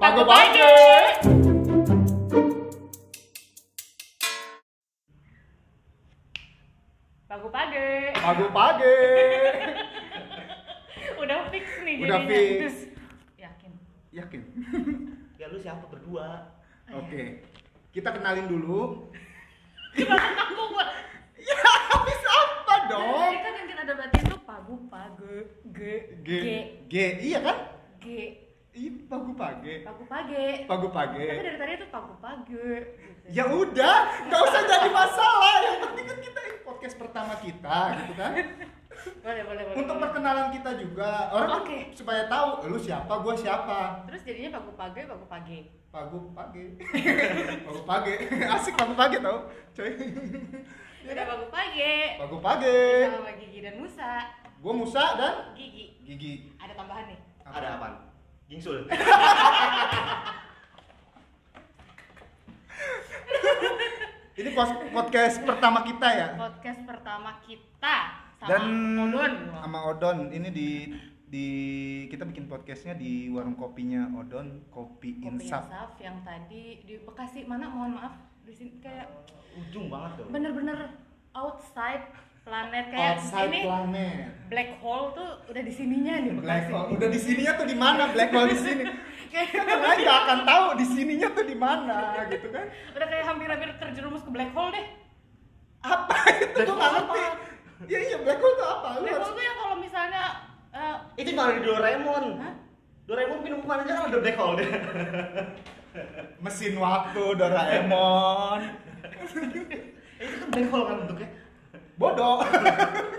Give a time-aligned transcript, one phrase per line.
[0.00, 0.72] Pago pagi.
[7.28, 7.88] Pagu pagi.
[8.16, 8.96] Pago pagi.
[11.24, 12.36] Udah fix nih Udah jadinya.
[12.64, 12.72] fix.
[13.36, 13.72] Yakin.
[14.12, 14.42] Yakin?
[15.34, 16.56] Ya lu siapa berdua?
[16.88, 17.44] Oke.
[17.92, 19.12] Kita kenalin dulu.
[20.48, 20.88] Aku gua.
[21.36, 21.60] Ya,
[21.92, 23.28] habis apa dong?
[23.28, 25.78] Ini kan yang kita debatin tuh pagu page g
[26.24, 26.28] G.
[26.32, 26.44] g
[26.88, 26.94] G.
[27.28, 27.58] Iya kan?
[28.04, 28.08] G
[28.74, 29.86] Iya, pago pagi.
[29.86, 30.66] pagu page.
[30.66, 31.26] Pago Tapi pagi.
[31.30, 32.50] dari tadi tuh pagu page.
[32.50, 33.26] Gitu.
[33.30, 33.96] Ya udah,
[34.26, 35.56] nggak usah jadi masalah.
[35.62, 38.32] Yang penting kan kita ini podcast pertama kita, gitu kan?
[39.22, 39.76] Boleh boleh boleh.
[39.78, 40.02] Untuk boleh.
[40.10, 41.78] perkenalan kita juga, orang kan Oke.
[41.94, 43.78] supaya tahu lu siapa, gua siapa.
[44.10, 45.58] Terus jadinya pagu page pagu page.
[45.94, 46.64] Pagu pagi.
[47.62, 48.14] Pagu pagi.
[48.58, 49.38] Asik pagu pagi tau,
[49.70, 49.92] coy.
[51.04, 51.94] Udah pagu page.
[52.18, 52.80] Pagu pagi.
[53.06, 54.12] Sama Gigi dan Musa.
[54.58, 56.00] Gua Musa dan Gigi.
[56.02, 56.34] Gigi.
[56.58, 57.33] Ada tambahan nih.
[57.44, 57.88] Ada apa?
[58.48, 58.84] Gingsul.
[64.34, 64.50] Ini
[64.90, 66.26] podcast pertama kita ya.
[66.34, 67.96] Podcast pertama kita
[68.34, 68.64] sama Dan
[68.98, 69.32] Odon.
[69.54, 70.90] sama Odon ini di
[71.24, 71.46] di
[72.10, 75.70] kita bikin podcastnya di warung kopinya Odon Kopi Kopi Insaf.
[75.70, 79.06] Insaf yang tadi di Bekasi mana mohon maaf di sini kayak
[79.54, 80.26] Ujung banget tuh.
[80.34, 80.98] bener-bener
[81.30, 82.10] outside
[82.44, 84.28] planet kayak Outside ini planet.
[84.46, 86.72] black hole tuh udah di sininya nih Black Bekasi.
[86.76, 86.88] hole.
[86.92, 88.84] Udah di sininya tuh di mana black hole di sini?
[89.34, 92.70] Kayak Kan nggak akan tahu di sininya tuh di mana gitu kan?
[92.94, 94.86] udah kayak hampir-hampir terjerumus ke black hole deh.
[95.82, 97.22] Apa itu tuh nggak ngerti?
[97.84, 98.88] Ya iya black hole tuh apa?
[99.00, 100.22] Black hole tuh yang kalau misalnya
[100.70, 102.24] eh, Itu malah di Doraemon.
[102.38, 102.54] Hah?
[103.04, 104.70] Doraemon minum bukan aja kan ada black hole deh.
[106.38, 108.60] mesin waktu Doraemon.
[110.14, 111.28] Eh, itu kan black hole kan bentuknya.
[111.94, 112.42] Bodoh.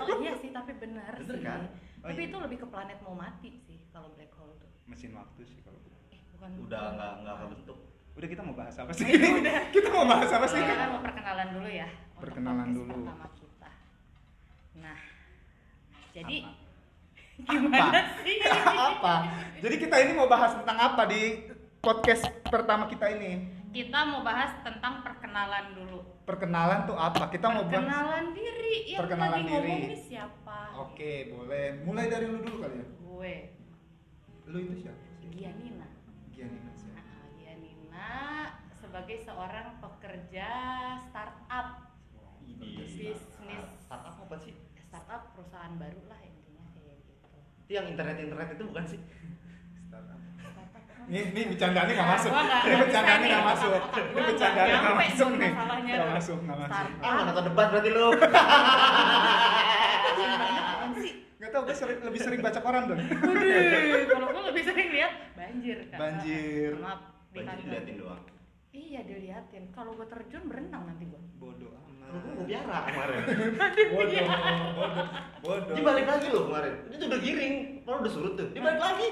[0.01, 1.43] oh iya sih tapi benar Bener sih.
[1.43, 1.61] kan?
[2.03, 2.29] Oh tapi iya.
[2.29, 4.69] itu lebih ke planet mau mati sih kalau black hole tuh.
[4.85, 5.79] mesin waktu sih kalau.
[6.11, 6.49] Eh bukan.
[6.67, 7.77] Udah nggak nggak kebentuk.
[8.15, 9.05] Udah kita mau bahas apa sih?
[9.71, 10.59] kita mau bahas apa sih?
[10.59, 11.87] Kita kan mau perkenalan dulu ya.
[11.87, 12.99] untuk Perkenalan dulu.
[13.03, 13.69] Pertama kita.
[14.75, 14.99] Nah,
[16.11, 16.63] jadi Apa?
[17.51, 18.35] gimana sih?
[18.93, 19.15] apa?
[19.59, 23.64] Jadi kita ini mau bahas tentang apa di podcast pertama kita ini?
[23.75, 25.99] Kita mau bahas tentang perkenalan dulu.
[26.23, 27.27] Perkenalan tuh apa?
[27.27, 27.83] Kita mau bahas.
[27.83, 28.75] Perkenalan diri.
[28.87, 29.59] Yang Perkenalan tadi diri.
[29.67, 30.59] ngomong ini siapa?
[30.79, 31.65] Oke, boleh.
[31.83, 32.87] Mulai dari lu dulu kali ya.
[33.03, 33.35] Gue,
[34.47, 35.01] Lu itu siapa?
[35.27, 35.87] Gianina.
[36.31, 37.03] Gianina siapa?
[37.03, 38.09] Nah, Gianina
[38.79, 40.47] sebagai seorang pekerja
[41.11, 41.67] startup.
[42.55, 43.19] Bisnis.
[43.83, 44.55] Startup apa sih?
[44.87, 47.27] Startup perusahaan baru lah intinya kayak gitu.
[47.67, 49.01] Itu yang internet internet itu bukan sih?
[51.15, 52.27] Ini ini bercandanya nggak masuk.
[52.27, 53.71] Gua nggak- Ini bercandanya nggak masuk.
[53.95, 55.51] Ini bercandanya nggak masuk nih.
[55.87, 56.87] Nggak masuk, nggak masuk.
[56.99, 58.07] Ah, nonton debat berarti lu.
[61.35, 62.97] Nggak tahu, gue sering, lebih sering baca koran dong.
[62.97, 65.97] Waduh, kalau gue lebih sering lihat banjir kan.
[65.99, 66.71] Banjir.
[66.79, 66.99] Maaf,
[67.29, 68.23] Banjir diliatin doang.
[68.71, 69.63] Iya diliatin.
[69.69, 71.21] Kalau gue terjun berenang nanti gue.
[71.37, 73.19] Bodoh Lu gua mau biara kemarin.
[73.95, 75.05] Bodoh, bodoh,
[75.41, 75.75] bodoh.
[75.75, 76.73] Dia balik lagi loh kemarin.
[76.93, 78.47] Itu udah giring, kalau udah surut tuh.
[78.53, 79.07] Dia balik lagi.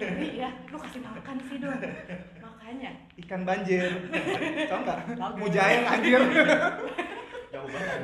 [0.00, 1.80] Iya, lu kasih makan sih dong.
[2.42, 2.90] Makanya.
[3.20, 3.90] Ikan banjir.
[4.68, 4.98] Tahu nggak?
[5.16, 5.38] Bagus.
[5.38, 6.20] Mujair anjir.
[7.52, 8.00] Jauh banget.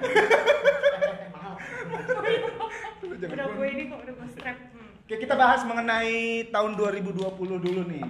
[3.08, 4.56] Udah gue ini kok udah gue strap.
[4.72, 5.04] Hmm.
[5.08, 8.02] Oke, kita bahas mengenai tahun 2020 dulu nih.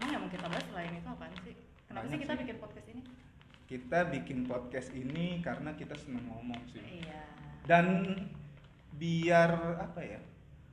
[0.00, 1.54] Emang yang mau kita bahas selain itu apaan sih?
[1.86, 2.85] Kenapa Banyak sih kita bikin podcast?
[3.66, 7.02] Kita bikin podcast ini karena kita seneng ngomong sih.
[7.02, 7.22] Iya.
[7.66, 8.14] Dan
[8.94, 10.22] biar apa ya?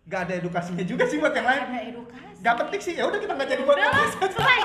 [0.06, 1.62] Gak ada edukasinya juga sih buat yang lain.
[1.64, 2.38] Ada edukasi.
[2.40, 4.14] Gak penting sih, ya udah kita nggak jadi buat podcast.
[4.16, 4.60] selesai.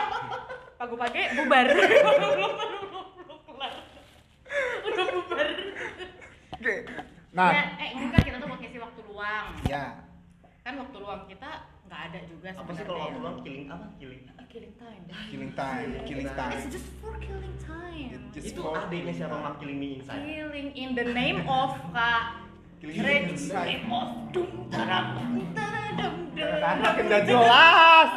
[0.76, 1.66] Pagi-pagi bubar.
[4.84, 5.48] Udah bubar.
[6.52, 6.74] Oke.
[7.30, 9.46] Nah, Ya, eh enggak kita tuh buat ngisi waktu luang.
[9.64, 9.84] ya.
[10.60, 11.50] Kan waktu luang kita
[11.86, 13.86] nggak ada juga Apa sih kalau waktu luang killing apa?
[13.96, 14.22] Killing.
[14.48, 15.02] Killing time.
[15.30, 16.56] Killing time, killing time.
[16.58, 18.32] It's just for killing time.
[18.32, 20.24] Just Itu for- adiknya siapa Mak Killing Me Inside?
[20.24, 22.48] Killing in the name of Kak.
[22.78, 23.66] Killing Reg- inside.
[23.68, 25.06] name of dum taram
[25.94, 26.14] dum.
[26.38, 28.10] Anak nggak jelas.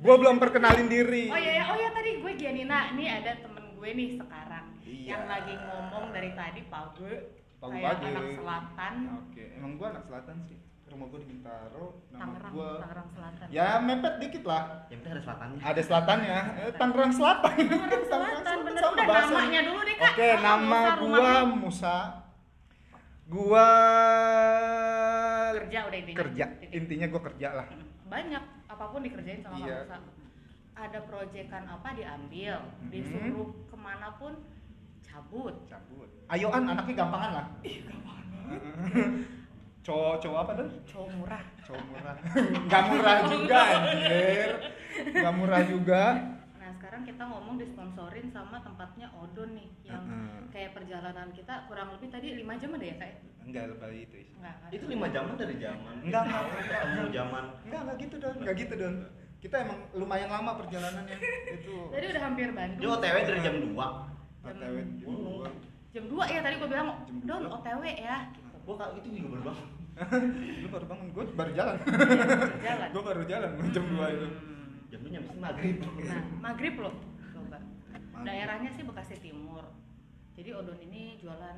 [0.00, 1.28] Gue belum perkenalin diri.
[1.28, 5.06] Oh iya, ya, oh ya tadi gue Gianina, ini ada temen gue nih sekarang Iya.
[5.12, 7.04] yang lagi ngomong dari tadi pagi
[7.54, 8.06] Pagi kayak pagi.
[8.08, 10.56] anak selatan, Oke, emang gue anak selatan sih.
[10.90, 13.46] Rumah gue di Bintaro, nama Tangerang, gue Tangerang Selatan.
[13.48, 14.62] ya mepet dikit lah.
[14.84, 15.60] Yang penting ada selatannya.
[15.62, 17.54] Ada selatannya, eh, Tangerang Selatan.
[17.62, 19.30] Tangerang Selatan, bener sama udah bahasa.
[19.32, 20.10] namanya dulu deh kak.
[20.10, 21.54] Oke, Sama nama lu.
[21.56, 21.96] Musa.
[23.30, 23.68] Gua
[25.56, 26.18] kerja udah intinya.
[26.18, 26.44] kerja.
[26.68, 27.66] Intinya gua kerja lah.
[28.04, 29.78] Banyak apa pun dikerjain sama Iya.
[29.80, 29.96] Musa.
[30.74, 32.90] Ada proyekan apa diambil, Mhm.
[32.90, 34.32] disuruh ke mana pun
[35.00, 35.54] cabut.
[35.64, 36.08] Cabut.
[36.26, 37.46] Ayoan anaknya gampangan lah.
[39.80, 40.68] cowok cowok apa tuh?
[40.88, 41.42] Cowok murah.
[41.64, 42.16] Cowok murah.
[42.68, 44.50] Nggak murah juga anjir.
[45.16, 46.04] Nggak murah juga.
[46.60, 50.52] Nah sekarang kita ngomong disponsorin sama tempatnya Odon nih yang Mm-mm.
[50.52, 54.54] kayak perjalanan kita kurang lebih tadi 5 jam ada ya kayak enggak lebih itu enggak?
[54.70, 55.94] Itu lima jaman dari zaman.
[56.04, 56.80] Enggak, enggak.
[56.84, 57.44] Kamu zaman.
[57.66, 58.34] enggak enggak gitu don.
[58.36, 58.94] Enggak gitu don.
[59.40, 61.16] Kita emang lumayan lama perjalanannya.
[61.48, 61.88] Itu.
[61.88, 62.80] Tadi udah hampir Bandung.
[62.84, 64.10] Dia OTW dari jam 2
[64.40, 65.48] OTW jam dua.
[65.92, 66.88] jam 2 ya tadi gue bilang.
[67.04, 67.56] Jam Don dua.
[67.60, 68.16] OTW ya
[68.70, 69.68] Gua kak itu juga baru bangun.
[70.62, 71.76] lu baru bangun gue baru jalan
[72.56, 74.86] jalan gue baru jalan jam 2 itu Hmm.
[74.88, 75.76] Jamnya nyampe sini maghrib.
[76.00, 76.94] Nah, maghrib loh,
[77.30, 77.58] coba.
[78.20, 79.62] Daerahnya sih Bekasi Timur.
[80.32, 81.56] Jadi Odon ini jualan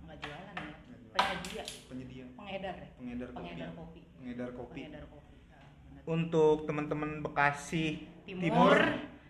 [0.00, 0.74] nggak jualan ya,
[1.10, 5.34] penyedia, penyedia pengedar ya, pengedar kopi pengedar kopi, pengedar kopi pengedar kopi.
[5.48, 5.66] Nah,
[6.04, 7.84] untuk teman-teman Bekasi
[8.24, 8.42] Timur.
[8.42, 8.74] Timur,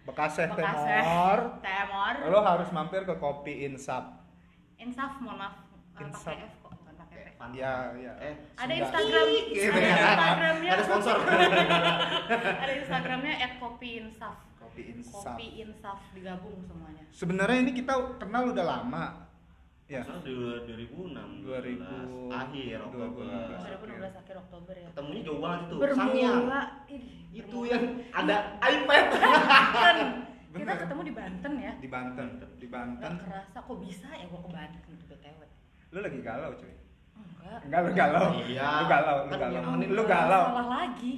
[0.04, 0.88] Bekasi Bekasi.
[0.94, 2.14] Timur Temor.
[2.26, 4.24] lo harus mampir ke kopi Insap
[4.76, 5.54] Insaf, mohon maaf,
[5.92, 6.24] nggak Insaf.
[6.26, 6.54] pakai F
[7.36, 7.56] kok, bukan pakai P.
[7.56, 7.56] Fanta.
[7.56, 8.74] ya ya Eh, Ada Sunda.
[8.80, 9.96] Instagram, Gitu ada ya.
[9.96, 11.16] Instagramnya, ada sponsor.
[12.62, 14.36] ada Instagramnya @kopiinsaf.
[14.56, 17.04] kopi Insap Kopi Insaf digabung semuanya.
[17.10, 19.04] sebenarnya ini kita kenal udah lama
[19.84, 20.32] ya Soalnya di
[20.64, 23.24] 2006 2000 akhir Oktober.
[23.84, 24.88] 2016 akhir Oktober ya.
[24.90, 25.74] Ketemunya jauh banget itu.
[25.92, 26.38] Sangiang.
[26.40, 26.62] Bermula,
[27.30, 29.04] Itu yang ada iPad.
[29.14, 29.98] Banten.
[30.54, 30.76] Kita Bener.
[30.80, 31.72] ketemu di Banten ya.
[31.76, 35.40] di Banten di Banten Gak kerasa kok bisa ya gua ke Banten gitu BTW.
[35.90, 36.72] lu lagi galau cuy
[37.14, 37.58] Enggak.
[37.62, 38.66] enggak lu galau Iya.
[38.66, 41.12] lu galau lu galau lu galau Salah lagi.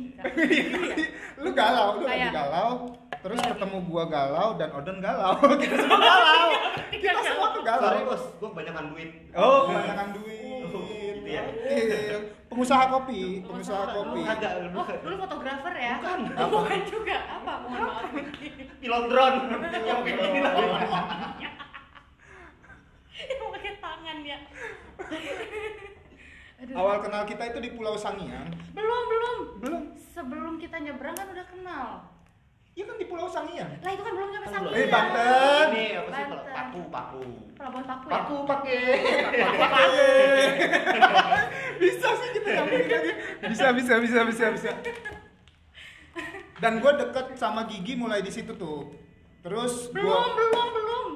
[1.43, 2.71] lu galau lu lagi galau
[3.17, 3.51] terus Lagi.
[3.53, 6.49] ketemu gua galau dan Odon galau kita semua galau
[6.95, 9.11] kita semua tuh galau Sorry bos, gua kebanyakan duit.
[9.33, 10.79] oh kebanyakan duit gitu
[11.27, 11.43] ya.
[11.67, 12.17] Iya.
[12.47, 15.95] pengusaha kopi pengusaha kopi Lu kagak, lu Oh, dulu fotografer ya?
[15.99, 16.19] Bukan.
[16.47, 17.17] Bukan juga.
[17.33, 17.53] Apa?
[17.67, 18.07] Mohon maaf.
[18.79, 19.37] Pilot drone.
[19.51, 20.53] Yang kayak gini lah.
[23.19, 24.39] Yang pakai tangan ya.
[26.57, 26.73] Aduh.
[26.75, 29.37] awal kenal kita itu di Pulau Sangiang Belum, belum.
[29.61, 31.89] belum Sebelum kita nyebrang kan udah kenal.
[32.73, 34.75] iya kan di Pulau Sangiang Lah itu kan belum nyampe Kan Sangiang.
[34.75, 35.67] Eh, Banten.
[35.69, 36.53] Ini apa sih Banten.
[36.53, 37.21] paku paku.
[37.57, 38.13] Pelabuhan Paku ya?
[38.13, 38.81] Paku pakai.
[41.77, 43.13] bisa sih kita nyampein lagi
[43.47, 44.71] bisa bisa bisa bisa bisa
[46.57, 48.89] dan gue deket sama Gigi mulai di situ tuh
[49.41, 51.07] terus belum gua belum belum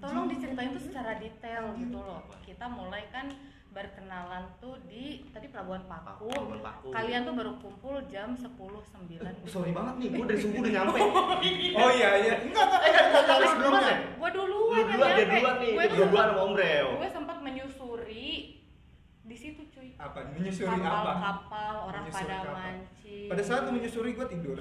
[0.00, 3.28] tolong diceritain tuh secara detail gitu loh kita mulai kan
[3.78, 6.88] berkenalan tuh di tadi Pelabuhan Paku Pelabuhan Paku.
[6.90, 10.98] kalian tuh baru kumpul jam 10 9 Sorry banget nih, gua dari subuh udah nyampe.
[11.78, 15.30] oh iya iya enggak enggak enggak enggak enggak sebelumnya gua Lu duluan duluan, dia nyampe
[15.32, 15.70] duluan nih.
[15.70, 16.88] gue tuh duluan sama Om Breo.
[16.92, 18.28] gue sempat menyusuri
[19.22, 22.54] di situ cuy apa menyusuri apa kapal-kapal orang Menyusuri pada kapal.
[22.56, 24.58] mancing pada saat lu menyusuri gue tidur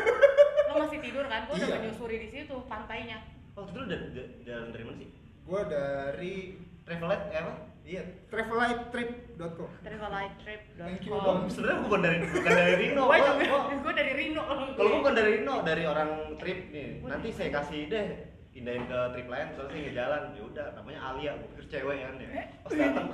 [0.68, 1.76] lo masih tidur kan gue udah Iya.
[1.80, 3.18] menyusuri di situ pantainya
[3.52, 5.08] Waktu itu lu dari, mana sih?
[5.40, 6.34] gue dari
[6.82, 7.54] Travelet ya apa?
[7.84, 11.46] Iya travellighttrip.com travellighttrip.com Thank you, Dom.
[11.46, 13.02] Sebenarnya bukan dari bukan dari Rino.
[13.02, 14.42] gue Gua- gua- gue dari Rino
[14.74, 16.88] Kalau gua bukan dari Rino, dari orang trip nih.
[16.98, 18.08] Gua Nanti saya kasih deh
[18.54, 22.14] pindahin ke trip lain terus saya ngejalan ya udah namanya Alia gua pikir cewek kan
[22.16, 22.28] ya.
[22.62, 23.06] Pas datang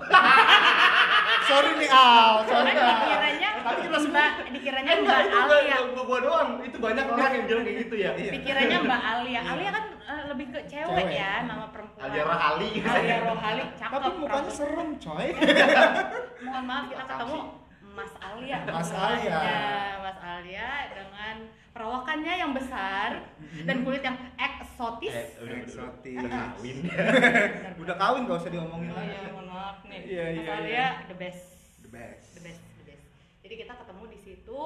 [1.49, 2.93] sorry nih Al sorry Al.
[3.01, 5.77] dikiranya Tadi kita Mbak dikiranya Eh, Mbak Alia.
[5.91, 6.51] gua, gua doang.
[6.61, 8.11] Itu banyak orang yang bilang kayak gitu ya.
[8.21, 8.31] Iya.
[8.31, 9.41] dikiranya Mbak Alia.
[9.43, 11.09] Alia kan eh, lebih ke cewek, Cewek.
[11.11, 12.03] ya nama perempuan.
[12.05, 12.71] Alia Rohali.
[12.79, 15.27] Alia Rohali cakep tapi mukanya serem coy.
[16.45, 17.45] Mohon maaf kita ketemu sih.
[18.01, 18.91] Mas Alia Mas.
[18.91, 19.41] Alia.
[20.01, 21.35] Mas Alia dengan
[21.71, 23.11] perawakannya yang besar
[23.63, 25.13] dan kulit yang eksotis.
[25.13, 26.17] Eh, udah Eksotis.
[26.17, 26.77] udah kawin.
[27.83, 29.13] udah kawin gak usah diomongin oh lagi.
[29.13, 30.01] iya mohon maaf nih.
[30.03, 30.89] Iya, Mas iya, Alia iya.
[31.07, 31.45] the best.
[31.79, 32.29] The best.
[32.33, 33.05] The best the best.
[33.41, 34.61] Jadi kita ketemu di situ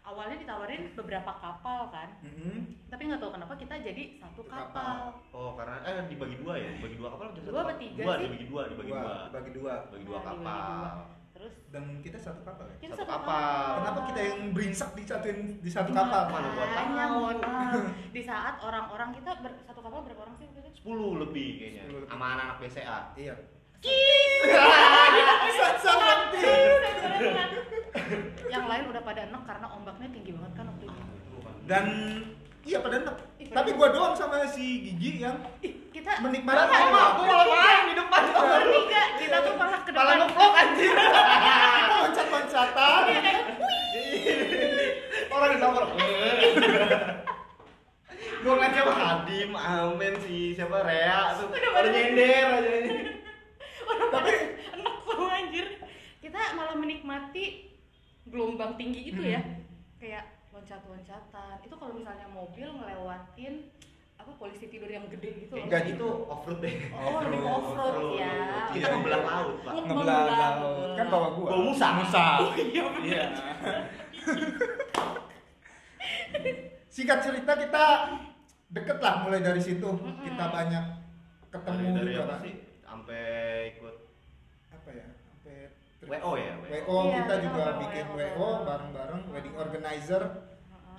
[0.00, 2.08] awalnya ditawarin beberapa kapal kan.
[2.24, 2.88] Mhm.
[2.88, 5.12] tapi nggak tahu kenapa kita jadi satu Satu kapal.
[5.28, 6.72] oh karena eh dibagi dua ya?
[6.74, 7.76] Dibagi dua kapal jadi Dua kapal?
[7.76, 8.22] tiga dua sih?
[8.24, 9.12] dibagi dua dibagi dua dua.
[9.28, 9.74] dibagi dua.
[9.84, 10.60] Dibagi dua Nah, dibagi kapal.
[10.72, 10.90] dua.
[11.38, 13.78] Terus dan kita satu kapal ya kita Satu kapal.
[13.78, 15.96] kenapa kita yang berinsak disatuin di satu Iya.
[15.96, 17.14] kapal Mana gua Makanya, tahu.
[17.14, 17.72] mohon maaf.
[18.10, 20.68] di saat orang-orang kita ber- satu kapal berapa orang sih waktu itu?
[20.76, 22.08] sepuluh lebih kayaknya 10 lebih.
[22.08, 23.34] sama anak-anak BCA iya
[28.48, 31.00] yang lain udah pada enek karena ombaknya tinggi banget kan waktu itu
[31.64, 31.84] dan
[32.68, 36.68] iya pada enak Ih, tapi gua doang sama si Gigi yang Ih, kita menikmati Malah
[36.68, 36.84] Bertiga.
[36.84, 38.22] sama aku malah main di depan.
[38.28, 40.18] Bertiga kita tuh malah ke Malah depan.
[40.20, 40.94] ngevlog anjir.
[40.98, 43.02] Kita loncat-loncatan.
[43.08, 43.42] Iya, kayak,
[45.32, 45.84] Orang di kamar
[48.38, 51.34] Gue ngeliat siapa Hadim, Amen, si siapa Rea.
[51.34, 52.70] Tuh Udah nyender aja.
[52.78, 52.92] Ini
[53.82, 55.66] Orang pada enek semua anjir.
[56.20, 57.44] Kita malah menikmati
[58.24, 59.40] gelombang tinggi itu ya.
[59.40, 59.56] Hmm.
[59.98, 60.24] kayak
[60.58, 63.54] loncat-loncatan itu kalau misalnya mobil ngelewatin
[64.18, 65.64] apa polisi tidur yang gede gitu loh.
[65.64, 66.74] Enggak, Kayaknya itu off road deh.
[66.90, 68.34] Oh, lebih ke off-road ya.
[68.74, 69.72] Kita ngebelah laut, Pak.
[69.72, 70.90] Nge- Ngebelah laut.
[70.98, 71.48] Kan bawa gua.
[71.54, 71.86] Bawa Musa.
[71.94, 72.24] Musa.
[72.58, 73.06] Iya bener.
[73.06, 73.24] Iya.
[76.90, 77.84] Singkat cerita kita
[78.68, 79.86] deket lah mulai dari situ.
[80.18, 80.84] Kita banyak
[81.48, 82.52] ketemu Dari, dari juga apa sih?
[82.82, 83.22] Sampai
[83.72, 83.94] ikut
[84.68, 85.06] Apa ya?
[86.00, 86.54] WO ya?
[86.56, 88.18] WO Iya, kita kita juga WO, bikin WO.
[88.38, 90.22] WO bareng-bareng wedding organizer.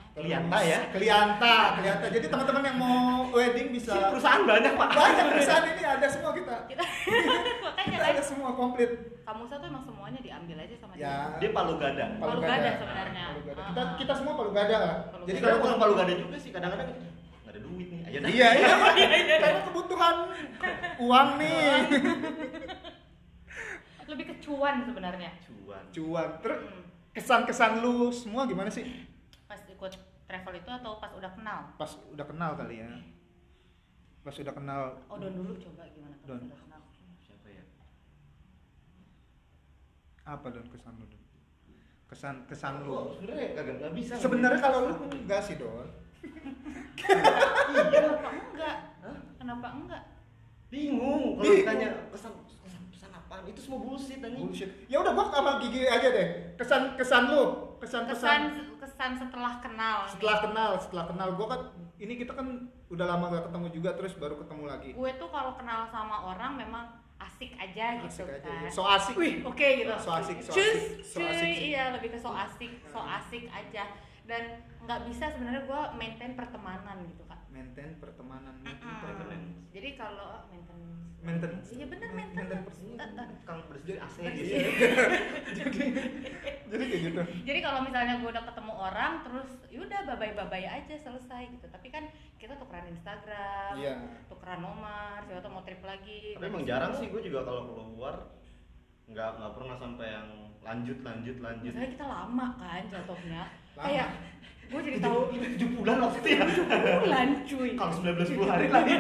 [0.10, 0.80] Klienta ya?
[0.92, 2.06] Klienta, klienta.
[2.12, 3.00] Jadi teman-teman yang mau
[3.32, 4.90] wedding bisa Sini perusahaan banyak, Pak.
[4.92, 6.56] banyak perusahaan ini ada semua kita.
[6.70, 6.84] Kita
[7.80, 8.92] Kita kan ada semua komplit.
[9.24, 11.32] kamu tuh emang semuanya diambil aja sama Ya.
[11.32, 11.40] dia.
[11.40, 12.06] Dia palu gada.
[12.20, 13.24] Palu gada sebenarnya.
[13.32, 13.56] Palu gada.
[13.56, 13.68] Ah.
[13.70, 14.94] Kita kita semua palu gada lah.
[15.08, 15.40] Palu Jadi gada.
[15.40, 17.08] Jadi kalau kalau palu gada juga sih kadang-kadang nggak
[17.48, 18.00] ada duit nih.
[18.04, 18.30] Ayo dah.
[18.36, 18.74] Iya, iya.
[19.40, 20.16] Karena kebutuhan
[21.08, 21.72] uang nih.
[24.10, 25.30] Lebih ke cuan sebenarnya.
[25.40, 25.84] Cuan.
[25.90, 26.30] Cuan.
[26.42, 26.82] Terus Hmm.
[27.12, 28.86] kesan-kesan lu semua gimana sih?
[29.46, 29.92] Pas ikut
[30.26, 31.60] travel itu atau pas udah kenal?
[31.76, 32.90] Pas udah kenal kali ya.
[34.20, 34.82] Pas udah kenal.
[35.06, 36.42] Oh don dulu coba gimana pas Don.
[36.44, 36.82] udah kenal?
[37.20, 37.64] Siapa ya?
[40.28, 41.06] Apa don kesan lu?
[41.06, 41.22] Don?
[42.08, 43.14] Kesan kesan Oh, lu.
[43.16, 44.14] sebenarnya kagak nggak bisa.
[44.16, 45.86] Sebenarnya kalau lu enggak sih don.
[47.00, 48.76] Kenapa enggak?
[49.00, 49.18] Hah?
[49.36, 50.04] Kenapa enggak?
[50.70, 52.30] bingung kalau ditanya kesan
[52.62, 54.42] kesan kesan apaan itu semua bullshit anjing.
[54.44, 54.70] Bullshit.
[54.86, 56.28] Ya udah gua sama Gigi aja deh.
[56.58, 57.44] Kesan kesan lu,
[57.78, 58.42] kesan Kesan
[58.76, 59.98] kesan setelah kenal.
[60.02, 60.12] nih.
[60.12, 61.62] setelah kenal, setelah kenal gua kan
[61.96, 62.48] ini kita kan
[62.88, 64.90] udah lama gak ketemu juga terus baru ketemu lagi.
[64.92, 68.50] gue tuh kalau kenal sama orang memang asik aja gitu Asik aja.
[68.50, 68.72] kan.
[68.72, 69.14] So asik.
[69.14, 69.94] Wih, oke gitu.
[69.94, 73.84] So asik, so Cus, asik, so asik iya lebih ke so asik, so asik aja.
[74.26, 74.42] Dan
[74.80, 77.38] nggak bisa sebenarnya gue maintain pertemanan gitu kak.
[77.50, 79.04] Maintain pertemanan, maintain Mm-mm.
[79.06, 79.42] pertemanan.
[79.70, 80.82] Jadi kalau maintain,
[81.20, 81.68] Maintenance.
[81.72, 82.80] Iya Maintain maintenance.
[83.36, 84.40] Tukang bersih AC Bersih.
[84.40, 84.56] gitu.
[85.52, 85.80] jadi
[86.70, 87.22] jadi kayak gitu.
[87.44, 91.68] Jadi kalau misalnya gue udah ketemu orang terus yaudah babay babay aja selesai gitu.
[91.68, 93.96] Tapi kan kita tukeran Instagram, Iya.
[94.28, 96.36] tukeran nomor, siapa tuh mau trip lagi.
[96.36, 98.16] Tapi emang jarang sih gue juga kalau keluar
[99.06, 100.28] nggak nggak pernah sampai yang
[100.60, 101.72] lanjut lanjut lanjut.
[101.72, 103.44] Misalnya kita lama kan jatuhnya.
[103.76, 104.08] Kayak
[104.70, 106.44] gue jadi tahu tujuh bulan waktu itu ya.
[107.02, 107.70] bulan cuy.
[107.76, 108.94] Kalau 19 hari lagi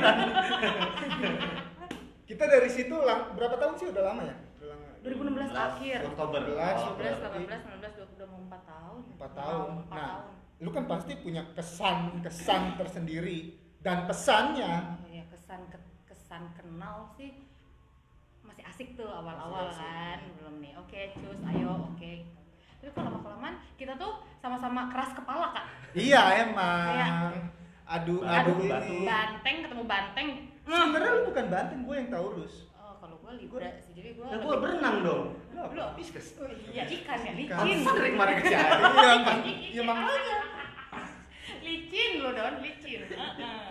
[2.29, 4.35] Kita dari situ lang- berapa tahun sih udah lama ya?
[4.55, 4.85] Udah lama.
[5.01, 5.97] 2016 akhir.
[6.05, 6.39] Oktober.
[6.45, 7.39] 11, Oh, 12, Oktober.
[7.41, 8.97] 18, 19, 20 udah mau 4 tahun.
[9.17, 9.69] Tahun.
[9.81, 10.31] 4 Nah, tahun.
[10.59, 13.39] lu kan pasti punya kesan kesan tersendiri
[13.79, 17.31] dan pesannya Oh ya kesan ke- kesan kenal sih
[18.41, 22.11] masih asik tuh awal-awal kan belum nih oke cus ayo oke
[22.75, 27.55] tapi kalau lama kelamaan kita tuh sama-sama keras kepala kak iya emang Kayak-
[27.87, 28.91] adu Batu, adu batu.
[28.91, 30.27] ini banteng ketemu banteng
[30.71, 34.37] sebenarnya lu bukan banteng gue yang taurus oh kalau gue libra sih jadi gue Ya
[34.37, 35.23] gue berenang dong.
[35.49, 35.61] Lu
[35.93, 36.27] Pisces.
[36.67, 36.83] iya.
[36.85, 37.31] Ikan ya?
[37.35, 37.57] Ikan.
[37.61, 37.83] licin.
[37.83, 40.35] Dari kemarin ke iya mak- iya makanya
[41.59, 42.53] licin lo don.
[42.59, 43.01] Licin.
[43.05, 43.67] Heeh.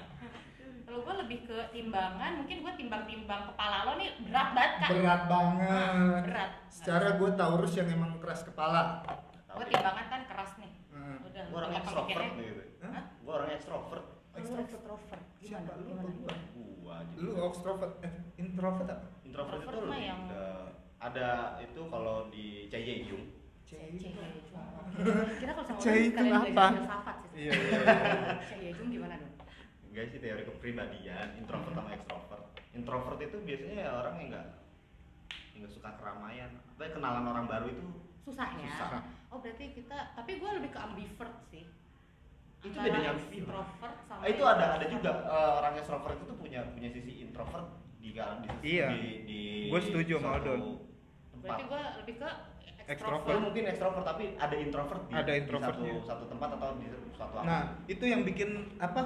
[0.83, 4.89] kalau gue lebih ke timbangan mungkin gue timbang-timbang kepala lo nih berat banget kak.
[4.91, 6.23] Berat banget.
[6.25, 6.51] Berat.
[6.69, 9.05] Secara gue taurus yang emang keras kepala.
[9.49, 10.73] Gue timbangan kan keras nih.
[10.89, 11.21] Hmm.
[11.23, 12.63] udah Gue orang ekstrovert gitu.
[12.81, 13.05] Hah?
[13.21, 14.05] Gue orang ekstrovert.
[14.33, 15.61] Extrovert gimana?
[15.61, 15.73] Siapa?
[15.77, 15.85] Lu?
[15.85, 16.09] Gimana?
[16.09, 16.99] Apa gua?
[16.99, 17.13] gimana?
[17.13, 17.37] Gua gitu.
[17.37, 20.69] lu extrovert eh, introvert apa Introvert itu Introvert mah lebih yang- ke-
[20.99, 21.29] ada
[21.61, 23.25] itu kalau di Jaehyung
[23.63, 23.81] Cek
[25.39, 26.49] Kira kalau sama itu sekalian apa?
[26.49, 27.31] belajar filsafat sih.
[27.39, 28.35] iya iya iya.
[28.49, 29.33] Cek Yejung gimana dong?
[29.85, 32.43] enggak sih teori kepribadian introvert sama extrovert
[32.73, 34.47] introvert itu biasanya ya orang yang enggak
[35.55, 37.85] nggak suka keramaian tapi kenalan orang baru itu
[38.21, 38.69] Susah ya.
[38.71, 39.01] Susah.
[39.29, 41.65] Oh berarti kita, tapi gue lebih ke ambivert sih.
[42.59, 43.11] Itu Antara bedanya.
[43.15, 43.71] Extrovert
[44.05, 45.13] sama Ah, itu ada ada juga.
[45.23, 47.67] Eh, orang extrovert itu tuh punya punya sisi introvert
[47.99, 48.89] di di, Iya.
[48.91, 50.59] di, di Gua setuju sama Aldon.
[50.59, 51.39] tempat.
[51.39, 52.31] Berarti gue lebih ke
[52.89, 53.29] Extrovert.
[53.29, 55.93] Lu mungkin extrovert tapi ada introvert di, Ada di introvertnya.
[55.93, 57.45] satu, satu tempat atau di suatu apa?
[57.45, 59.01] Nah itu yang bikin apa?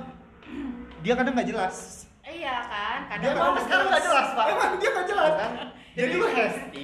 [1.03, 1.77] Dia kadang nggak jelas.
[2.23, 4.47] Eh, Iya kan, dia kadang kadang gua sekarang nggak jelas pak.
[4.47, 5.33] Emang dia nggak jelas?
[5.35, 5.53] Kan?
[5.93, 6.81] Jadi lu hesti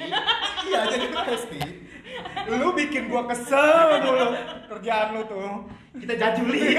[0.67, 1.61] iya jadi lu pasti
[2.51, 4.27] lu bikin gua kesel dulu
[4.79, 5.51] kerjaan lu tuh
[5.97, 6.63] kita jajuli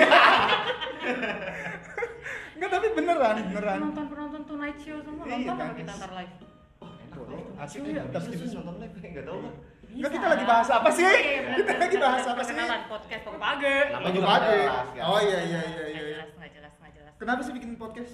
[2.56, 5.76] Enggak tapi beneran beneran penonton penonton Tonight Show semua Iya, nonton apa kan.
[5.76, 6.34] kita ntar live.
[6.80, 7.64] Wah, enak Boleh, loh.
[7.64, 9.54] asik Iya, ya, kita- sih nonton live nggak tahu kan
[9.90, 11.02] Enggak, kita lagi bahas apa sih?
[11.02, 12.54] Iya, iya, Kita lagi bahas apa sih?
[12.86, 13.76] Podcast pagi-pagi.
[13.90, 14.54] Namanya juga Pagi-pagi.
[14.54, 15.02] nggak jelas, kan?
[15.04, 17.14] oh iya iya iya Nggak iya jelas, nggak jelas, nggak jelas.
[17.18, 18.14] kenapa sih bikin podcast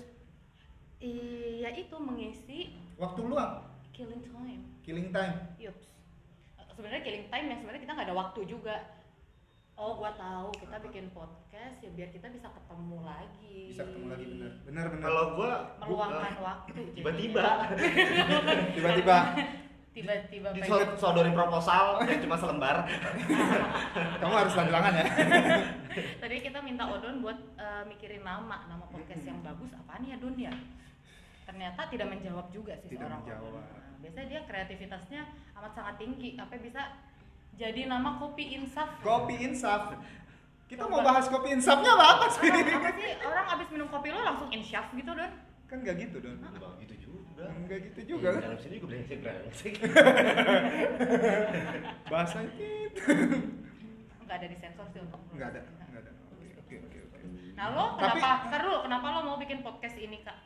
[0.97, 2.59] Iya itu mengisi
[2.95, 3.53] waktu luang
[3.91, 4.61] killing time.
[4.81, 5.85] killing time Yups.
[6.71, 8.75] Sebenarnya killing time yang sebenarnya kita nggak ada waktu juga.
[9.75, 10.55] Oh, gua tahu.
[10.55, 13.75] Kita bikin podcast ya biar kita bisa ketemu lagi.
[13.75, 14.51] bisa ketemu lagi bener.
[14.63, 15.03] Bener bener.
[15.03, 15.51] Kalau gua
[15.83, 16.71] meluangkan gua- waktu.
[16.97, 17.43] tiba-tiba.
[18.71, 19.17] tiba-tiba.
[19.95, 22.83] Tiba-tiba pengen- disodorin proposal yang cuma selembar.
[24.23, 25.05] Kamu harus lanjutangan ya?
[26.23, 28.67] Tadi kita minta Odo Don buat eh, mikirin nama.
[28.67, 30.51] Nama podcast yang bagus apaan ya Don ya?
[31.47, 33.51] Ternyata tidak menjawab juga sih Tidak seorang menjawab.
[33.55, 33.63] Odon.
[33.63, 35.21] Nah, biasanya dia kreativitasnya
[35.55, 36.35] amat sangat tinggi.
[36.35, 36.81] Apa bisa
[37.55, 39.95] jadi nama kopi insaf Kopi insaf.
[40.65, 40.91] Kita Coba.
[40.91, 42.49] mau bahas kopi insafnya apa, apa sih?
[42.49, 45.31] orang apa sih orang abis minum kopi lo langsung insyaf gitu Don
[45.65, 46.37] kan nggak gitu don.
[46.37, 47.43] Enggak gitu juga.
[47.49, 48.41] Enggak gitu juga kan.
[48.45, 49.73] Dalam sini juga brengsek brengsek.
[52.05, 53.01] Bahasanya gitu.
[54.25, 56.11] nggak ada di sensor sih untuk Nggak ada, nggak ada.
[56.61, 57.19] Oke, oke, oke.
[57.53, 60.37] nah lo Tapi- kenapa Ntar dulu, kenapa lo mau bikin podcast ini kak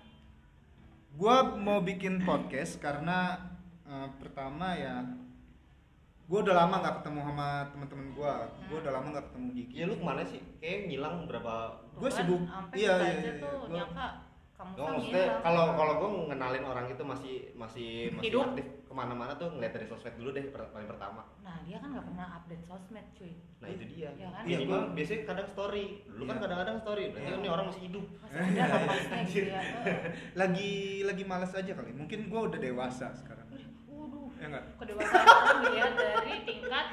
[1.16, 3.40] Gua mau bikin podcast karena
[3.84, 5.04] eh, pertama ya
[6.30, 8.32] gue udah lama nggak ketemu sama teman-teman gue
[8.64, 10.40] gue udah lama nggak ketemu Gigi Iya lu ke mana sih?
[10.56, 11.54] Kayak ngilang berapa
[11.96, 12.42] kan, sibuk.
[12.42, 14.08] Iya, kita iya, aja iya, tuh gua- nyangka
[14.52, 18.44] kamu Oh, kan maksudnya kalau kalau gue ngenalin orang itu masih masih masih Hidup.
[18.46, 21.22] aktif ke mana-mana tuh ngeliat dari sosmed dulu deh per- paling pertama.
[21.40, 24.10] nah dia kan nggak pernah update sosmed cuy Nah itu dia.
[24.12, 24.44] Iya kan?
[24.46, 25.86] Iya, gua- biasanya kadang story.
[26.06, 26.44] Dulu kan Iya.
[26.44, 27.04] kadang-kadang story.
[27.10, 27.40] Berarti Iya.
[27.40, 28.06] ini orang masih hidup.
[28.20, 28.86] masih ada
[29.26, 29.62] gitu ya
[30.42, 30.72] lagi
[31.04, 33.39] lagi malas aja kali mungkin gue udah dewasa sekarang
[34.40, 36.86] ya nggak kedewasaan orang dilihat dari tingkat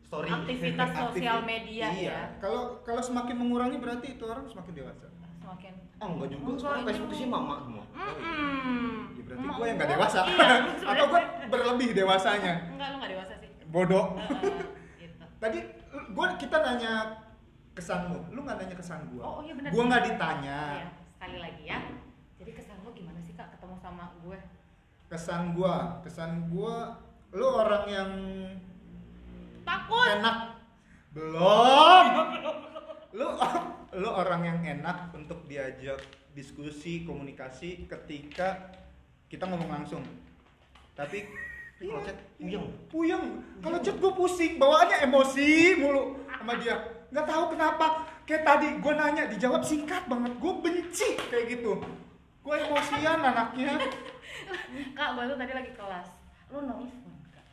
[0.00, 0.28] Story.
[0.30, 2.20] aktivitas sosial media iya ya.
[2.38, 5.06] kalau kalau semakin mengurangi berarti itu orang semakin dewasa
[5.38, 6.44] Semakin Ah enggak juga.
[6.44, 7.84] Enggak Sekarang Facebook isinya mama semua.
[7.90, 8.94] Mm-mm.
[9.10, 10.56] ya berarti gue yang nggak gua- dewasa Iya,
[10.92, 13.48] atau gue berlebih dewasanya Enggak, lu nggak dewasa sih.
[13.66, 14.60] bodoh Heeh,
[14.98, 15.24] gitu.
[15.36, 15.58] tadi
[15.88, 16.92] gue kita nanya
[17.72, 19.70] kesan lu lu nggak nanya kesan gue Oh, oh iya benar.
[19.70, 21.78] gue nggak ditanya Iya, sekali lagi ya.
[22.36, 24.38] Jadi kesan lo gimana sih kak ketemu sama gue?
[25.08, 25.74] Kesan gue
[26.04, 26.76] kesan gue
[27.32, 28.12] lu orang yang
[29.64, 30.08] Takut.
[30.16, 30.36] enak.
[31.12, 32.04] Belum.
[33.12, 33.26] Lu
[34.00, 36.00] lu orang yang enak untuk diajak
[36.32, 38.72] diskusi komunikasi ketika
[39.28, 40.00] kita ngomong langsung.
[40.96, 41.28] Tapi
[41.78, 42.66] Tapi kalau chat puyeng.
[42.88, 43.24] puyeng.
[43.60, 46.76] Kalau chat gue pusing bawaannya emosi mulu sama dia.
[47.12, 47.86] Nggak tahu kenapa.
[48.24, 50.32] Kayak tadi gue nanya dijawab singkat banget.
[50.40, 51.80] Gue benci kayak gitu
[52.48, 53.76] gue emosian anaknya
[54.94, 56.08] Kak, gue tuh tadi lagi kelas.
[56.48, 57.44] Lo nelfon kak?